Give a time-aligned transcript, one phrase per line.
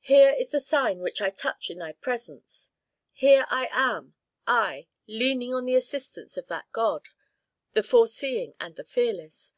[0.00, 2.70] "Here is the sign which I touch in thy presence.
[3.12, 7.06] Here I am I, leaning on the assistance of that God,
[7.74, 9.52] the foreseeing and the fearless.